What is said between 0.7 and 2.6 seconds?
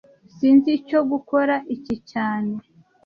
icyo gukora iki cyane